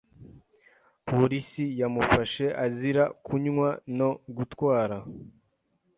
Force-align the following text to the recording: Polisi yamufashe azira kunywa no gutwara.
Polisi 1.07 1.65
yamufashe 1.81 2.45
azira 2.65 3.03
kunywa 3.25 3.69
no 3.97 4.09
gutwara. 4.35 4.97